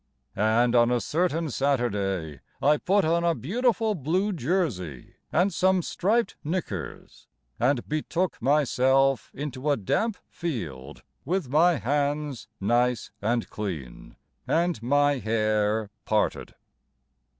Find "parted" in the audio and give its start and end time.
16.05-16.55